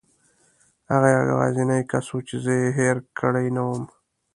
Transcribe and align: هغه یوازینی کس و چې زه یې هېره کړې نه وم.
هغه 0.91 1.09
یوازینی 1.31 1.81
کس 1.91 2.07
و 2.13 2.17
چې 2.27 2.35
زه 2.43 2.51
یې 2.61 2.67
هېره 2.77 3.03
کړې 3.19 3.45
نه 3.55 3.61
وم. 3.67 3.83